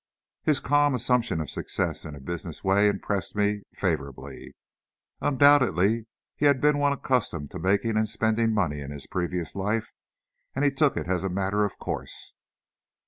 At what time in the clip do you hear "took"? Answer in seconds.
10.71-10.97